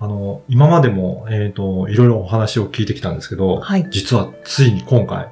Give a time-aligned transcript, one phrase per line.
[0.00, 3.86] あの、今までも、えっ、と、いろいろお話を聞いてきたんですけど、はい。
[3.90, 5.28] 実はついに今回、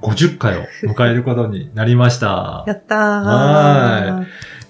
[0.00, 2.64] 50回を迎えることになりました。
[2.68, 2.98] やったー。
[2.98, 4.26] はい。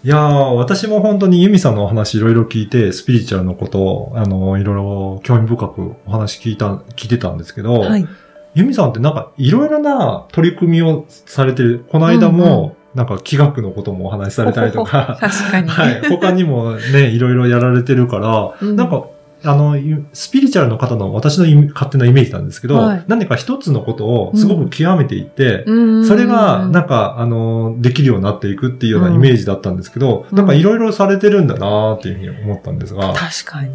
[0.09, 8.07] やー、私も本当にユミさんのお話いろいろ聞いて、スピリチュアルのことを、あの、いろいろ興味深くお話聞いた、聞いてたんですけど、はい。
[8.55, 11.85] ユミさんってなんかいろいろな取り組みをされてる。
[11.89, 16.09] この間うんも、なんか気学のこともお話しされたりとか、確かに、はい。
[16.09, 18.77] 他にもね、いろいろやられてるから、うん。
[18.77, 19.07] なんか、
[19.45, 23.05] あの、ゆスピリチュアルの方の私の勝手なイメージなんですけど、はい。
[23.07, 26.07] 何か一つのことをすごく極めていって、うん。
[26.07, 33.71] それが、なんか、あの、できるようになっていくっていうようなイメージだったんですけど、うんなんかいろいろされてるんだなーっていうふうに思ったんですが、 確かに。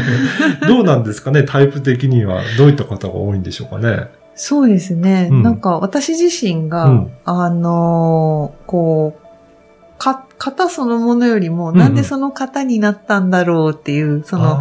[0.68, 2.42] どうなんですかねタイプ的には。
[2.58, 4.08] どういった方が多いんでしょうかね。
[4.34, 5.28] そうですね。
[5.30, 5.42] うん。
[5.42, 7.10] なんか私自身が、うん。
[7.24, 9.21] あのーこう、
[10.02, 14.60] か、型そのものよりも、なんでその型になったんだろうっていう、その。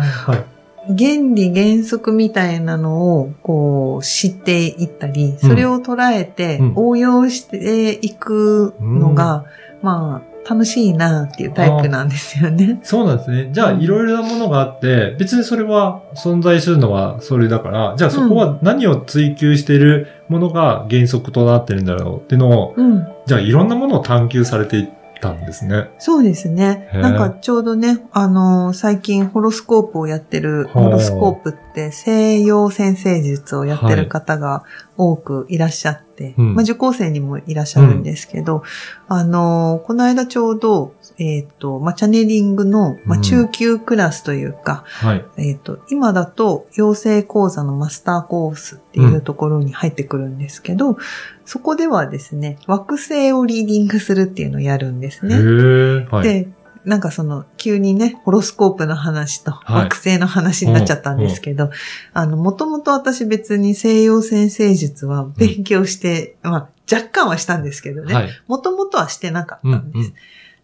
[0.87, 9.45] 原理原則みたいなのを、こう、知っていったり、それを捉えてうん応用していくのが、
[9.81, 12.79] まあ、楽しいなっていうタイプなんですよね。
[12.83, 13.49] そうなんですね。
[13.51, 23.07] じゃあ、うんいろいろなものがあって、別にそれは存在するのはそれだから、じゃあそこは何を追求しているものが原則となってるんだろうっていうのを、うん。
[23.27, 24.89] じゃあいろんなものを探求されていっ
[25.21, 25.89] たんですね。
[25.99, 26.89] そうですね。
[26.93, 34.63] なんかちょうどね、あのー最近ホロスコープをやってる、ホロスコープって西洋先生術をやってる方が
[34.97, 36.55] 多くいらっしゃって、うん。
[36.55, 38.63] まあ受講生にもいらっしゃるんですけど、
[39.07, 45.25] あのーこの間ちょうど、えっ、と、まあチャネリングの、まあうん中級クラスというか、はい。
[45.37, 50.97] えっ、と、今だと養成講座のマスターコースっていうところに入ってくるんですけど、
[51.45, 55.35] そこではですね、惑星をリーディングするっていうのをやるんですへね。
[55.35, 56.09] ー。
[56.09, 56.23] はい。
[56.23, 56.49] で、
[56.83, 61.69] なんかその、急にね、ホロスコープの話とはい惑星の話になっちゃったんですけど、
[62.13, 68.29] あの、もともと私別に西洋先生術は勉強して、まあ、若干はしたんですけどね、はい。
[68.47, 70.07] もともとはしてなかったんです。
[70.07, 70.13] うん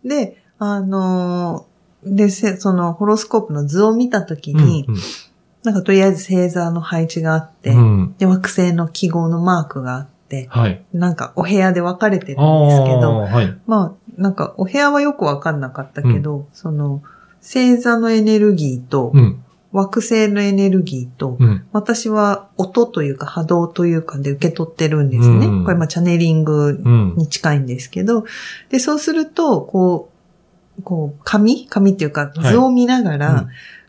[0.07, 4.87] で、あのーで、せそのホロスコープの図を見たときうんに、
[5.63, 10.83] なんかとりあえず星座の配置があって、うんうんで、惑星の記号のマークがあって、はい。
[10.93, 13.57] なんかお部屋で分かれてるあんですけど、あ、はい。
[13.65, 17.01] まあ、なんか、お部屋はよくわかんなかったけど、その、
[17.41, 19.43] 星座のエネルギーと、うん。
[19.73, 21.65] 惑星のエネルギーと、うん。
[21.71, 25.45] 私は音というか波動というかで受け取ってるんですね。
[25.47, 27.15] うんこれまあチャネリングうん。
[27.17, 28.25] に近いんですけど、
[28.69, 30.16] で、そうすると、こう、
[30.83, 31.67] こう、紙？
[31.67, 33.47] 紙っていうかはい図を見ながら、うん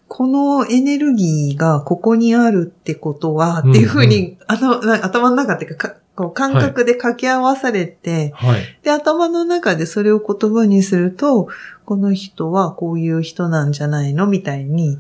[0.09, 8.63] このエネルギーがここにあるってことは、うんっていうふうに、あの、な頭の中っていうか、かこう感覚で掛け合わされて、はい。
[8.83, 11.49] で、頭の中でそれを言葉にすると、
[11.85, 14.99] この人はこういう人なんじゃないのみたいに。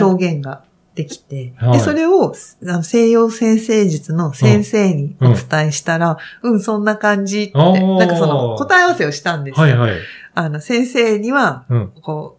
[0.00, 0.64] 表現が
[0.96, 9.62] できて、はいで、それを西洋先生術の先生にお伝えしたら、うん、そんな感じって、なんかその答え合わせをしたんですよ。
[9.62, 9.96] はいはい。
[10.36, 11.92] あの、先生には、うん。
[12.02, 12.36] こ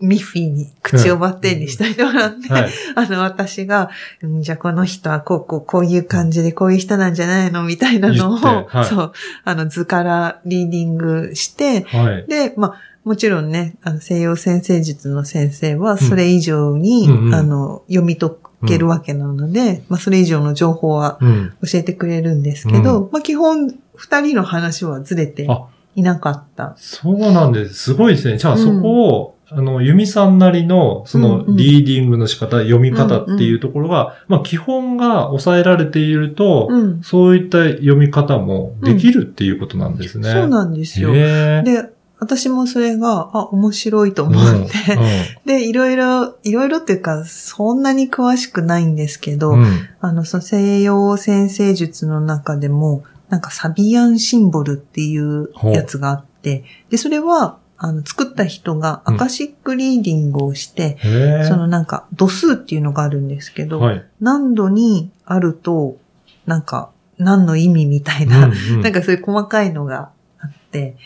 [0.00, 2.70] う、ミッフィーに口をバッテンにしたいともらって、はい。
[2.94, 3.90] あの、私が、
[4.22, 9.12] うんじゃあこの人はこう、こう、こういう感じでこういう人なんじゃないのみたいなのを、はいそう、
[9.44, 12.26] あの、図からリーディングして、はい。
[12.28, 12.74] で、まあ、
[13.04, 18.30] もちろんね、あの西洋先生術の先生はそれ以上に、うんうんあの、読み解
[18.66, 21.52] けるわけなので、まあ、それ以上の情報はうん。
[21.66, 26.74] 教えてくれるんですけど、まあ、基本、二人の話はずれてあいなかった。
[26.76, 27.74] そうなんです。
[27.74, 28.38] すごいですね。
[28.38, 37.02] じゃあうんそこを、あの、ユミさんなりの、その、うんうんリーディングの仕方、読み方っていうところが、まあ、基本が抑えられていると、うん。
[37.02, 40.32] そういった読み方もできるっていうことなんですね。
[40.32, 41.12] そうなんですよ。
[41.12, 44.74] で、私もそれが、あ、面白いと思うんって、
[45.46, 49.66] で、いろいろ、いろいろっていうか、そんなに詳しくないんですけど、うん。
[50.00, 61.48] あの、その西洋先生術の中でも、なんかサビアンシンボルっていうやつがあって、で、それは、あの、作った人がアカシックリーディングをして、へー。
[61.48, 64.04] そのなんか度数っていうのがあるんですけど、はい。
[64.20, 65.96] 何度にあると、
[66.44, 68.80] なんか、何の意味みたいな、うんうん。
[68.82, 70.10] なんかそういう細かいのが
[70.40, 70.96] あって、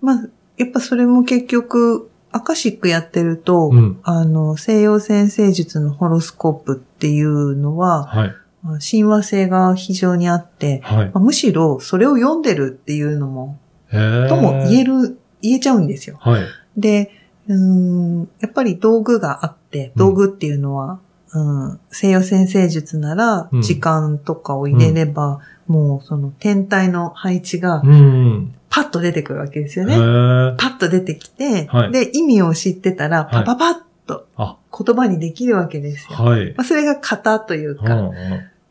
[0.00, 0.26] まあ、
[0.56, 3.98] やっぱそれも結局、アカシックやってると、うん。
[4.04, 8.34] あの、西洋先生術のホロスコープっていうのは、はい。
[8.62, 11.06] まあ親和性が非常にあって、はい。
[11.06, 13.58] まあむしろそれを読んでるっていうのも、
[13.90, 16.16] とも言える、言えちゃうんですよ。
[16.20, 16.42] はい。
[16.76, 17.10] で、
[17.48, 21.00] うーん、やっぱり道具があって、道具っていうのは、
[21.34, 28.54] うん、西洋先生術ならうん、時間とかを入れれば、もうその天体の配置がうん。
[28.68, 29.96] パッと出てくるわけですよへね。
[29.98, 33.74] ーパッと出てきて、はいで、意味を知ってたら、はいパパパッ
[34.06, 36.16] とあ言葉にできるわけですよ。
[36.16, 36.54] はい。
[36.56, 38.12] まあ、それが型といううか、ん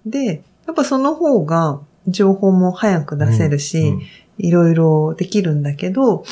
[0.06, 4.02] で、やっぱその方が情報も早く出せるし、うん
[4.42, 6.26] いろいろできるんだけど、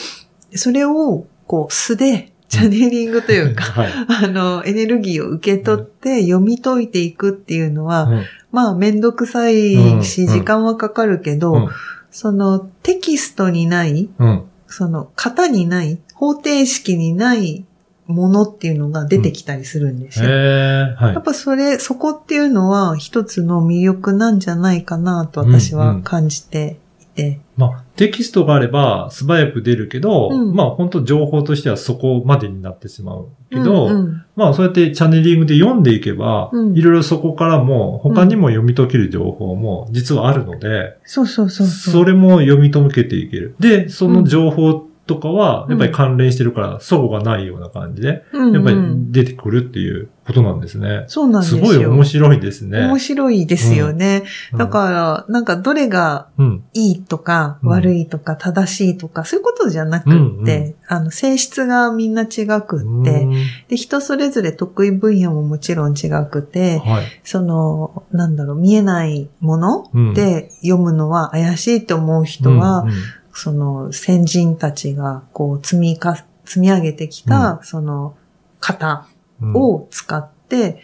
[0.55, 3.91] それをこう素でチャネリングというか、はい。
[4.25, 8.23] あの、エネルギーを受け取って読み解いていくっていうのは、うん。
[8.51, 10.27] まあめんどくさいし、うん。
[10.27, 11.69] 時間はかかるけど、うん。
[12.09, 14.43] そのテキストにない、うん。
[14.65, 17.65] その型にない、方程式にない
[18.09, 20.29] ものっていうのが出てきたりするんですへよ。
[20.31, 21.23] え、はいやっ。
[21.23, 27.39] ぱそれ、そこっていうのは一つの魅力なんじゃないかなと私は感じていて。
[27.55, 41.93] まあ、テキストがあれば素早く出るけど、うんまあ本当情報としてはそこまでになってしまうけど、うんうんまあそうやってチャネリングで読んでいけば、うんいろいろそこからも他にも読み解ける情報も実はあるので、そうそうそうそう。
[41.93, 43.55] それも読み解けていける。
[43.59, 48.77] で、その情報とかはやっぱり関連してるから、そこがないような感じで、やっぱり
[49.09, 51.05] 出てくるっていうことなんですね。
[51.07, 51.63] そうなんですすよ。
[51.65, 52.85] ごい面白いですね。
[52.85, 54.21] 面白いですよね。
[54.53, 56.63] うんだから、なんかどれがうん。
[56.73, 63.31] いいとか、うん悪いとか、正しいとか、そういうことじゃなくって、うんうんあの、性質がみんな違くって、うん
[63.67, 67.05] で、人それぞれ得意分野ももちろん違くて、はい。
[67.23, 72.95] その、なんだろう、見えないものうんで読むのは怪しいと思う人は、うんうん
[73.33, 78.15] その先人たちがこう積みか、積み上げてきた、その
[78.59, 79.07] 型
[79.41, 79.55] うん。
[79.55, 80.81] を使って、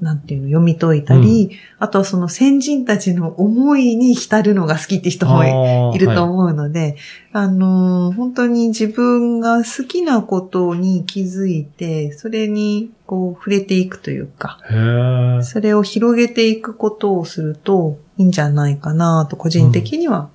[0.00, 6.96] なんていうの、読み解いたり、あとはその先人たちの思いに浸るのが好きって人もいるとは思うので、
[7.32, 14.58] あのー本当に自分が好きなことに気づいて、それにこう触れていくというか。
[15.42, 20.30] それを広げていくことをするといいんじゃないかなと個人的には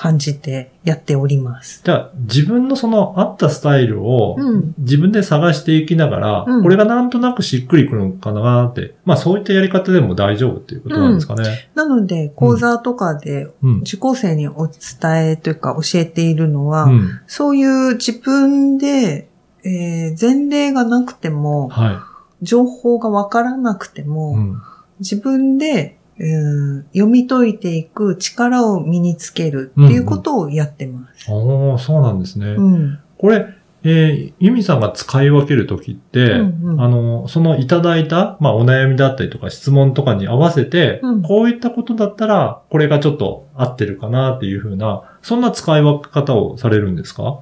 [0.00, 1.82] 感じてやっております。
[1.84, 11.68] じゃあ、自分のその合ったスタイルをうん自分で探していきながら、うんこれがなんとなくしっくりくるのかなって、まあそういったやり方でも大丈夫っていうことなんですかね。
[11.74, 13.78] なので、講座とかでうん。
[13.80, 17.20] 受講生にお伝えというか教えているのは、うん。
[17.26, 19.28] そういう自分で、
[19.64, 22.06] えー前例がなくても、は
[22.40, 24.04] 情報がわからなくてい。
[24.04, 24.62] も、うん。
[25.00, 31.30] 自分で、えー読み解いていく力を身につけるっていうことをやってます。
[31.30, 32.46] おー、そうなんですね。
[32.46, 32.98] うん。
[33.18, 33.46] これ、
[33.84, 47.40] えー、ユミさんが使い分けるときって、うんうんあの、そのいただいた、まあ、お悩みだったりとか質問とかに合わせて、うんこういったことだったら、これがちょっと合ってるかなっていうふうな、そんな使い分け方をされるんですか？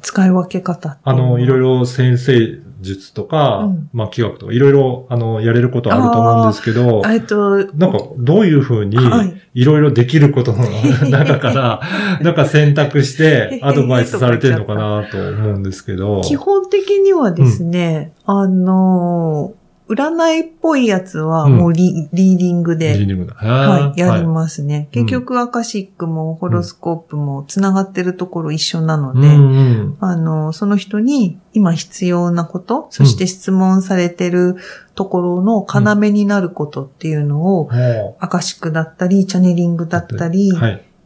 [0.00, 1.78] 使い分け方あの、いろいろ。
[1.78, 3.90] ろ先生術とか、うん。
[3.92, 9.42] まあ、企画とか、いろいろ、あの、やれることあると思うんですけど、えっと、なんか、どういうふうに、はい。
[9.54, 10.64] いろいろできることの
[11.10, 11.80] 中から、
[12.22, 16.22] なんか選択して アドバイスされてるのかなと思うんですけど。
[16.22, 19.52] 基本的にはですね、あの、
[19.94, 23.34] 占いっぽいやつはもうリ,、リーディングで、リーディングだ。
[23.34, 24.26] はい、やりす。
[24.26, 24.88] ますね。
[24.94, 34.56] うん結局、アカシックもホロスコープも繋がってるところ一緒なのうんで、うんあの、その人に今必要なこと、そして質問されてる
[34.94, 40.52] ところの要になることっていうのを、もアカシックだったり、チャネリングだったり。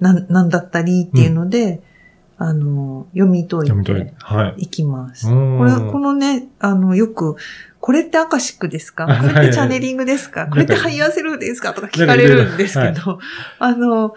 [0.00, 1.80] なんなんだったりっていうので、
[2.38, 4.14] あの、読み解いて。
[4.18, 4.64] はい。
[4.64, 5.28] いきます。
[5.28, 7.36] うんこれ、このね、あの、よく、
[7.86, 9.06] これってアカシックですか？
[9.06, 10.46] はいこれってチャネリングですか？
[10.46, 11.72] これってハイヤーセルフですか？
[11.72, 13.20] とか聞かれるんですけど、
[13.60, 14.12] あの、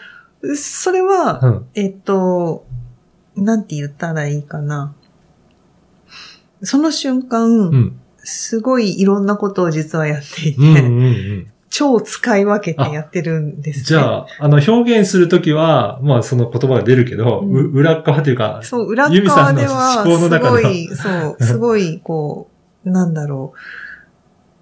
[0.56, 1.66] それは、うん。
[1.76, 2.66] えっと、
[3.36, 4.96] なんて言ったらいいかな？
[6.64, 8.00] その瞬間、うん。
[8.18, 11.52] すごいいろんなことを実はやっていて、うんうんうん。
[11.70, 13.86] 超使い分けてやってるんです、ね。
[13.86, 22.49] じゃあ、あの、表現するときは、まあ、その言葉が出るけど、うんう裏側というか、そう、裏側では、すごい、そう、すごい、こう、
[22.84, 23.60] なんだろう。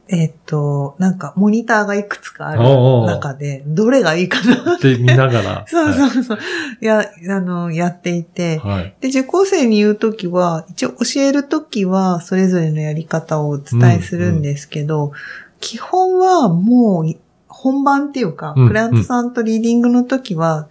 [0.10, 2.62] えっと、なんか、モニターがいくつかある
[3.06, 4.76] 中で、どれがいいかな。
[4.76, 6.38] って見ながら そうそうそう。
[6.82, 8.60] いや、あの、やっていて。
[8.60, 8.72] はい。
[8.76, 8.94] はい。
[9.02, 15.12] で、受講生に言うときは、一応教えるときは、それぞれのやり方をお伝えするんですけど、
[15.60, 17.14] 基本はもう、
[17.50, 20.70] 本番っていうか、うんクライアントさんとリーディングのときは、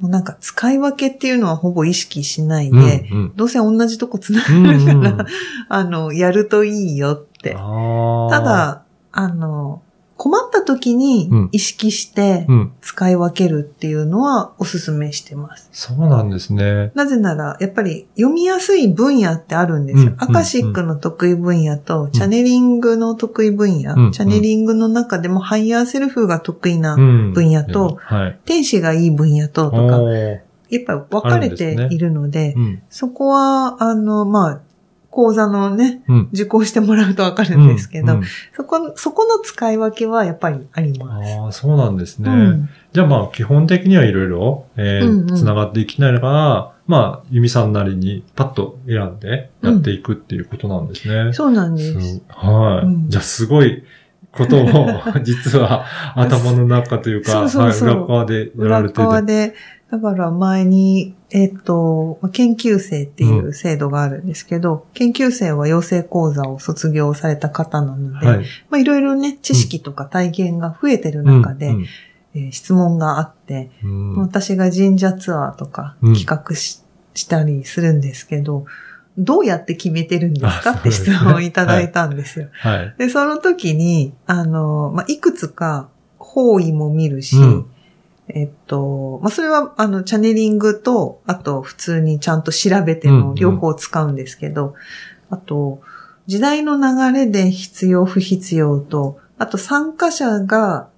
[0.00, 4.62] もうなんか使い分けっていうのはほぼ意識しないで、うんどうせ同じとこ繋うん。
[4.64, 5.26] がるから、うんうん
[5.68, 7.54] あの、やるといいよって。
[7.54, 8.82] た、だ、
[9.12, 9.82] あの、
[10.16, 12.72] 困った時にうん意識してうん。
[12.80, 15.68] 使い分けるっていうのはお勧めしてます。
[15.72, 16.92] そうなんですね。
[16.94, 20.12] なぜなら、やっぱり読みやすい分野ってあるんですよ。
[20.12, 28.38] うんアカシックの得意分野と、チャネリングの得意分野、うんチャネリングの中でもハイヤーセルフが得意なうん分野と、はい。
[28.44, 30.00] 天使がいい分野ととか、
[30.70, 32.82] やっぱり分かれているので、うん。
[32.88, 34.60] そこは、あの、まあ、
[35.14, 36.28] 講座のね、うん。
[36.32, 38.24] 受講してもらうと分かるんですけど、うんうん
[38.56, 41.34] そこ、そこの使い分けはやっぱりあります。
[41.34, 42.30] ああ、そうなんですね。
[42.30, 51.32] うんじゃあまあ、基本的にはいろいろ、えーうんうんつながっていきながら、まあ、ユミさんなりにパッと選んでやっていくっていうことなんですね。
[51.32, 52.00] そうなんです。
[52.00, 53.84] すはい、うんじゃあ、すごい
[54.32, 54.66] ことを、
[55.22, 55.84] 実は
[56.16, 59.00] 頭の中というか、そうそうそうはい、裏側でやら裏れてて。
[59.00, 59.54] 側で、
[59.90, 68.46] だから前に、えっ、と、まあ研究生っていう制度があるんですけど、研究生は養成講座を卒業された方なので、はい。
[68.70, 71.82] まあいろいろね、知識とか体験が増えてる中で、うん。
[71.82, 74.16] えー質問があって、うん。
[74.16, 76.14] 私が神社ツアーとかうん。
[76.16, 76.82] 企画し,、
[77.14, 78.66] したりするんですけど、
[79.16, 82.48] どうやって決めてるんですかあって質問をいただいたんですよ。
[82.52, 82.94] はい。
[82.98, 85.88] で、その時に、あの、まあ、いくつか
[86.18, 87.66] 方位も見るし、うん
[88.28, 94.74] えっと、まあ、それは、あの、チャネリングと、あと、普通にちゃんと調べてうんうんの両方使うんですけど、
[95.30, 95.80] あと、
[96.26, 100.88] 時代の流れで必要不必要と、あと参加者が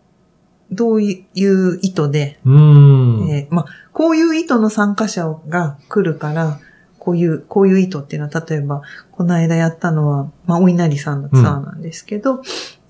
[0.71, 3.29] どういう意図で、うん。
[3.29, 6.61] えーまあ、こういう意図の参加者が来るから、
[6.99, 12.43] こういう、こういう意図っていうのは、例えば、この間やったのは、まあ、お稲荷さんのツアーなんですけど、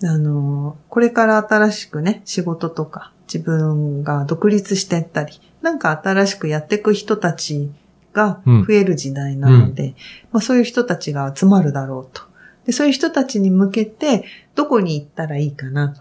[0.02, 7.71] あのー、これから新しくね、仕事とか、自分が独立していったり、なんか新しくやっていく人たち
[8.12, 9.95] が増える時代なので、
[10.33, 12.23] まあ、そういう人たちが集まるだろうと。
[12.64, 15.99] で、そういう人たちに向けて、どこに行ったらいいかなっっ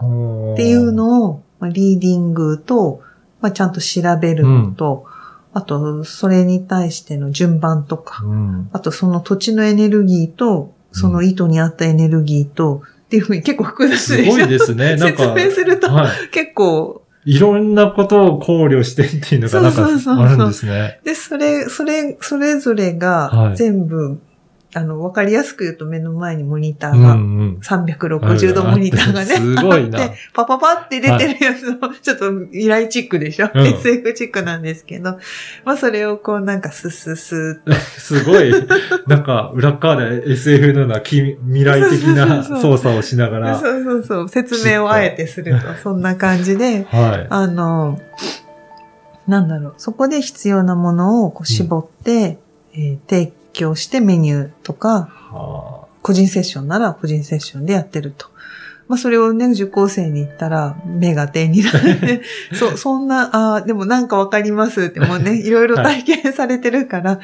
[0.56, 3.02] ていうのを、まあ、リーディングと、
[3.42, 5.06] まあ、ちゃんと調べるのと、
[5.54, 8.70] あと、それに対しての順番とか、うん。
[8.74, 14.96] あとその土地のエネルギーと、その意図に合ったエネルギーと、っていうふうに結構複雑すでしょごいですね。
[14.98, 15.36] なんか。
[15.36, 16.30] 説明するとはい。
[16.32, 21.00] 結構、いろんなことを考慮してっていうのがなんかそうそうそうそうあるんですね。
[21.04, 24.20] で、それ、それ、それぞれはいが全部、
[24.78, 27.60] あの、わかりやすく言うと目の前にモニタうんーが、うん。
[27.62, 30.00] 360度モニターがね、 すごいな。
[30.34, 35.18] パパパって出てるやつを、ちょっと依頼チックでしょ、うん ?SF チックなんですけど、
[35.64, 37.72] まあそれをこうなんかスッスッスーっと。
[37.98, 38.52] すごい、
[39.08, 43.58] なんか裏側で SF のようなき未来的な操作をしながら。
[43.58, 47.28] そうそうそう、説明をあえてすると、そんな感じで、はい。
[47.30, 47.98] あの、
[49.26, 52.40] なんだろう、そこで必要なものをこう絞って、
[52.74, 53.45] えー提供
[53.76, 58.28] してメニューとか、は個人セッションなら個人セッションでやってると。
[58.88, 62.22] まあそれをね、受講生に言ったら目が点になって、
[62.54, 67.20] そ、そんな、ああ、でもなんかわかりますって、もうね、いろいろ体験されてるから、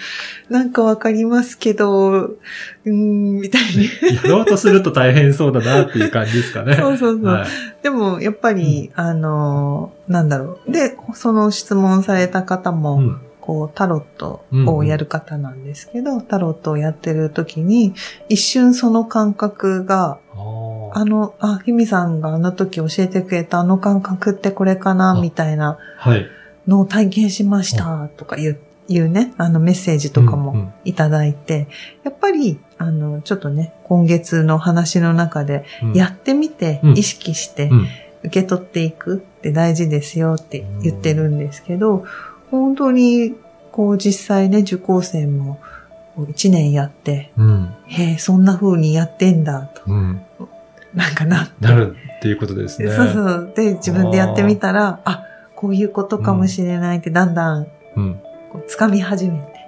[0.50, 3.90] なんかわかりますけど、うーん、みたいに。
[4.24, 6.74] あやろうとすると大変そうだなっていう感じですかね。
[6.82, 7.48] そうそうそうはい。
[7.84, 10.72] でも、やっぱり、あの、なんだろう。
[10.72, 17.94] で、その質問された方も、うんこう、タロットをやる方なんですけど、タロットをやってる時に、
[18.30, 26.26] 一瞬その感覚が、ああの、あ、ひみさんがあの時教えてくれたあの感覚ってこれかな、あみたいなはい。
[26.68, 30.74] のを体験しました、とかいう、いうね、あのメッセージとかもうんうん。
[30.86, 31.68] いただいて、
[32.04, 35.94] やっぱり、あの、ちょっとね、今月の話の中で、うん。
[35.94, 36.98] やってみてう、ん。
[36.98, 37.88] 意識してう、ん。
[38.24, 42.04] 受け取っていくって大事ですよって言ってるんですけど、
[42.52, 43.36] 本当に、
[43.72, 45.60] こう実際ね、受講生も
[46.18, 47.74] 1年やって、うん。
[47.88, 50.22] へえ、そんな風にやってんだと、うん。
[50.94, 51.50] なんかな。
[51.62, 52.92] なるっていうことですね。
[52.92, 53.54] そうそう。
[53.56, 55.24] で、自分でやってみたら、あ
[55.56, 58.20] こういうことかもしれないってだんだんうん。
[58.68, 59.62] 掴み始めて。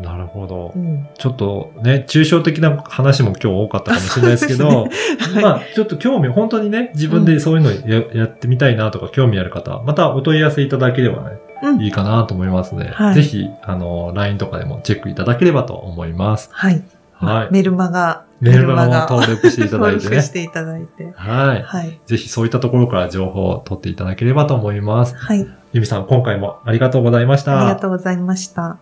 [0.00, 0.78] なるほどう。
[0.78, 1.08] ん。
[1.18, 11.49] ちょっとね、抽象的な話も今日多かったかもしれないですけど、はいまあ、ちょっと興味、本当にね、自分でそういうのや,、やってみたいなとか興味ある方、またお問い合わせいただければね、うん
[11.80, 16.48] いいかなと思いますので、はいぜひ、あの、LINE とかでもチェックいただければと思います。
[16.52, 16.82] はい。
[17.12, 17.48] はい。
[17.50, 20.32] メルマガ、メルマガも登録していただいてね登録し。
[20.32, 21.12] ていただいて。
[21.14, 21.62] はい。
[21.62, 22.00] はい。
[22.06, 25.14] ぜひそういったところから情報を取っていただければと思います。
[25.16, 25.46] はい。
[25.72, 27.60] ゆみさん、今回もありがとうございました。
[27.60, 28.78] ありがとうございました。